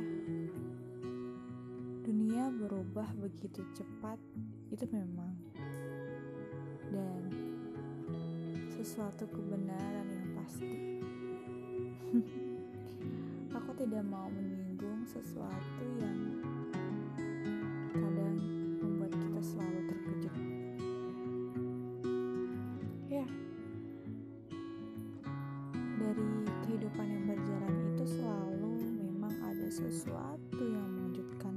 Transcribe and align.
dunia 2.07 2.47
berubah 2.55 3.11
begitu 3.19 3.59
cepat 3.75 4.23
itu 4.71 4.87
memang. 4.87 5.35
Dan 6.95 7.27
sesuatu 8.71 9.27
kebenaran 9.27 10.07
yang 10.07 10.31
pasti 10.39 10.71
aku 13.55 13.71
tidak 13.79 14.03
mau 14.03 14.27
menyinggung 14.27 15.07
sesuatu 15.07 15.87
yang 15.95 16.43
kadang 17.95 18.35
membuat 18.83 19.15
kita 19.15 19.39
selalu 19.39 19.79
terkejut. 19.87 20.35
Ya, 23.07 23.23
dari 25.95 26.31
kehidupan 26.67 27.07
yang 27.07 27.25
berjalan 27.31 27.75
itu 27.95 28.05
selalu 28.19 28.73
memang 28.99 29.33
ada 29.39 29.67
sesuatu 29.71 30.59
yang 30.59 30.91
mengejutkan. 30.91 31.55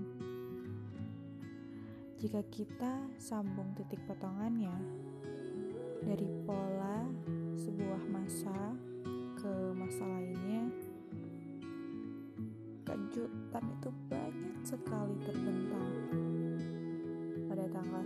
Jika 2.22 2.46
kita 2.46 2.94
sambung 3.18 3.74
titik 3.74 3.98
potongannya 4.06 4.74
dari 6.06 6.30
pola 6.46 7.10
sebuah 7.58 8.06
masa 8.06 8.87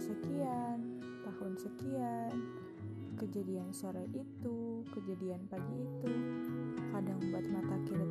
sekian, 0.03 0.78
tahun 1.22 1.53
sekian, 1.55 2.34
kejadian 3.14 3.70
sore 3.70 4.03
itu, 4.11 4.83
kejadian 4.91 5.47
pagi 5.47 5.78
itu, 5.78 6.11
kadang 6.91 7.22
membuat 7.22 7.47
mata 7.55 7.77
kita 7.86 8.05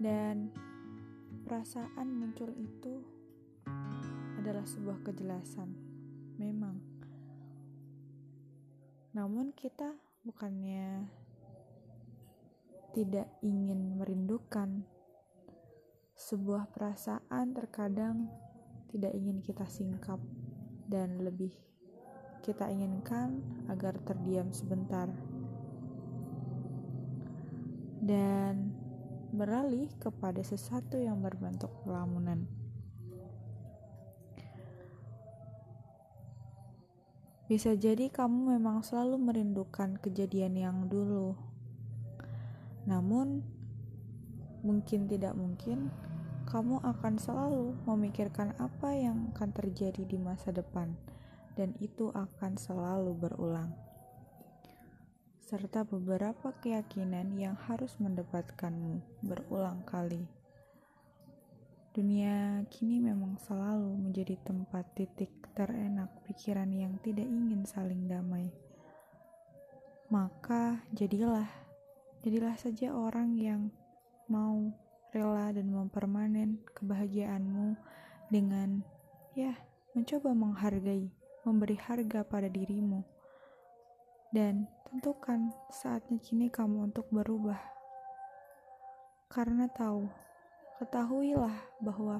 Dan 0.00 0.48
perasaan 1.44 2.08
muncul 2.08 2.56
itu 2.56 3.04
adalah 4.40 4.64
sebuah 4.64 5.04
kejelasan. 5.04 5.76
Memang. 6.40 6.80
Namun 9.12 9.52
kita 9.52 9.92
bukannya 10.24 11.04
tidak 12.96 13.28
ingin 13.44 14.00
merindukan 14.00 14.88
sebuah 16.16 16.72
perasaan 16.74 17.54
terkadang 17.54 18.28
tidak 18.90 19.14
ingin 19.14 19.38
kita 19.38 19.62
singkap 19.70 20.18
dan 20.90 21.22
lebih 21.22 21.54
kita 22.42 22.66
inginkan 22.66 23.38
agar 23.70 23.94
terdiam 24.02 24.50
sebentar 24.50 25.06
dan 28.02 28.69
beralih 29.30 29.90
kepada 30.02 30.42
sesuatu 30.42 30.98
yang 30.98 31.22
berbentuk 31.22 31.70
lamunan. 31.86 32.46
Bisa 37.50 37.74
jadi 37.74 38.06
kamu 38.14 38.58
memang 38.58 38.86
selalu 38.86 39.18
merindukan 39.18 39.98
kejadian 39.98 40.54
yang 40.54 40.86
dulu. 40.86 41.34
Namun, 42.86 43.42
mungkin 44.62 45.10
tidak 45.10 45.34
mungkin 45.34 45.90
kamu 46.46 46.78
akan 46.78 47.14
selalu 47.18 47.74
memikirkan 47.90 48.54
apa 48.58 48.94
yang 48.94 49.34
akan 49.34 49.50
terjadi 49.50 50.06
di 50.06 50.14
masa 50.14 50.54
depan, 50.54 50.94
dan 51.58 51.74
itu 51.82 52.14
akan 52.14 52.54
selalu 52.54 53.18
berulang, 53.18 53.74
serta 55.50 55.82
beberapa 55.82 56.54
keyakinan 56.62 57.34
yang 57.34 57.58
harus 57.66 57.98
mendapatkanmu 57.98 59.02
berulang 59.26 59.82
kali. 59.82 60.22
Dunia 61.90 62.62
kini 62.70 63.02
memang 63.02 63.34
selalu 63.42 63.98
menjadi 63.98 64.38
tempat 64.46 64.86
titik 64.94 65.34
terenak 65.58 66.06
pikiran 66.22 66.70
yang 66.70 66.94
tidak 67.02 67.26
ingin 67.26 67.66
saling 67.66 68.06
damai. 68.06 68.46
Maka 70.06 70.86
jadilah, 70.94 71.50
jadilah 72.22 72.54
saja 72.54 72.94
orang 72.94 73.34
yang 73.34 73.74
mau 74.30 74.70
rela 75.10 75.50
dan 75.50 75.66
mempermanen 75.66 76.62
kebahagiaanmu 76.78 77.74
dengan 78.30 78.86
ya 79.34 79.58
mencoba 79.98 80.30
menghargai, 80.30 81.10
memberi 81.42 81.74
harga 81.74 82.22
pada 82.22 82.46
dirimu. 82.46 83.02
Dan 84.30 84.70
tentukan 84.90 85.54
saatnya 85.70 86.18
kini 86.18 86.50
kamu 86.50 86.90
untuk 86.90 87.06
berubah. 87.14 87.62
Karena 89.30 89.70
tahu, 89.70 90.10
ketahuilah 90.82 91.54
bahwa 91.78 92.18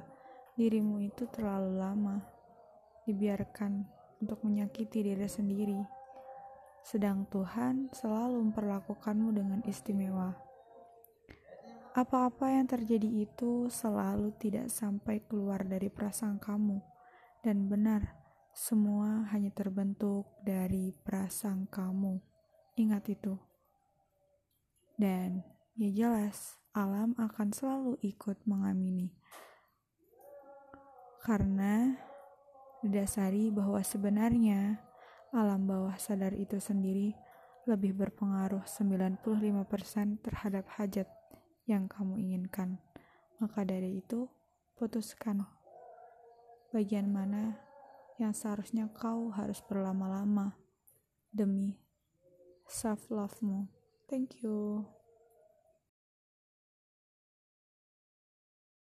dirimu 0.55 1.03
itu 1.03 1.27
terlalu 1.35 1.83
lama 1.83 2.23
dibiarkan 3.11 3.83
untuk 4.23 4.47
menyakiti 4.47 5.03
diri 5.03 5.27
sendiri. 5.27 5.83
Sedang 6.87 7.27
Tuhan 7.27 7.91
selalu 7.91 8.39
memperlakukanmu 8.39 9.35
dengan 9.35 9.61
istimewa. 9.67 10.31
Apa-apa 11.91 12.55
yang 12.55 12.71
terjadi 12.71 13.27
itu 13.27 13.67
selalu 13.67 14.31
tidak 14.39 14.71
sampai 14.71 15.19
keluar 15.27 15.67
dari 15.67 15.91
prasangkamu, 15.91 16.79
dan 17.43 17.67
benar, 17.67 18.15
semua 18.55 19.27
hanya 19.35 19.51
terbentuk 19.51 20.31
dari 20.47 20.95
prasangkamu. 21.03 22.30
Ingat 22.81 23.13
itu. 23.13 23.37
Dan 24.97 25.45
ya 25.77 25.93
jelas, 25.93 26.57
alam 26.73 27.13
akan 27.21 27.53
selalu 27.53 28.01
ikut 28.01 28.41
mengamini. 28.49 29.13
Karena 31.21 31.93
didasari 32.81 33.53
bahwa 33.53 33.85
sebenarnya 33.85 34.81
alam 35.37 35.69
bawah 35.69 35.93
sadar 36.01 36.33
itu 36.33 36.57
sendiri 36.57 37.13
lebih 37.69 37.93
berpengaruh 37.93 38.65
95% 38.65 40.25
terhadap 40.25 40.65
hajat 40.81 41.09
yang 41.69 41.85
kamu 41.85 42.17
inginkan. 42.17 42.81
Maka 43.37 43.69
dari 43.69 44.01
itu, 44.01 44.25
putuskan 44.81 45.45
bagian 46.73 47.13
mana 47.13 47.61
yang 48.17 48.33
seharusnya 48.33 48.89
kau 48.97 49.29
harus 49.29 49.61
berlama-lama 49.69 50.57
demi 51.29 51.90
self-love-mu. 52.71 53.67
Thank 54.09 54.43
you. 54.43 54.87